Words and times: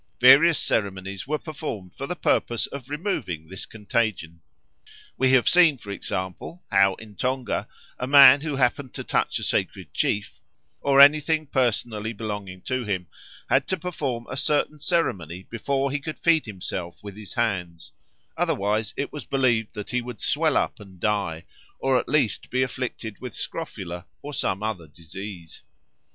Various 0.19 0.57
ceremonies 0.57 1.27
were 1.27 1.37
performed 1.37 1.93
for 1.93 2.07
the 2.07 2.15
purpose 2.15 2.65
of 2.65 2.89
removing 2.89 3.47
this 3.47 3.67
contagion. 3.67 4.41
We 5.15 5.33
have 5.33 5.47
seen, 5.47 5.77
for 5.77 5.91
example, 5.91 6.63
how 6.71 6.95
in 6.95 7.13
Tonga 7.13 7.67
a 7.99 8.07
man 8.07 8.41
who 8.41 8.55
happened 8.55 8.95
to 8.95 9.03
touch 9.03 9.37
a 9.37 9.43
sacred 9.43 9.93
chief, 9.93 10.39
or 10.81 10.99
anything 10.99 11.45
personally 11.45 12.13
belonging 12.13 12.61
to 12.61 12.83
him, 12.83 13.05
had 13.47 13.67
to 13.67 13.77
perform 13.77 14.25
a 14.27 14.35
certain 14.37 14.79
ceremony 14.79 15.43
before 15.51 15.91
he 15.91 15.99
could 15.99 16.17
feed 16.17 16.47
himself 16.47 17.03
with 17.03 17.15
his 17.15 17.35
hands; 17.35 17.91
otherwise 18.35 18.95
it 18.97 19.13
was 19.13 19.25
believed 19.27 19.75
that 19.75 19.91
he 19.91 20.01
would 20.01 20.19
swell 20.19 20.57
up 20.57 20.79
and 20.79 20.99
die, 20.99 21.43
or 21.77 21.99
at 21.99 22.09
least 22.09 22.49
be 22.49 22.63
afflicted 22.63 23.21
with 23.21 23.35
scrofula 23.35 24.07
or 24.23 24.33
some 24.33 24.63
other 24.63 24.87
disease. 24.87 25.61